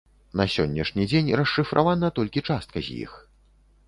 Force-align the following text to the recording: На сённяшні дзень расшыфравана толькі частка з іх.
На 0.39 0.45
сённяшні 0.53 1.03
дзень 1.11 1.29
расшыфравана 1.39 2.09
толькі 2.17 2.43
частка 2.49 2.83
з 2.89 2.97
іх. 3.03 3.11